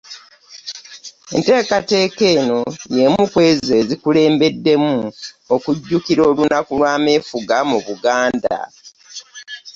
[1.35, 2.59] Enteekateeka eno
[2.95, 4.95] y'emu ku ezo ezikulembeddemu
[5.53, 8.57] okujjukira olunaku lw'ameefuga mu Buganda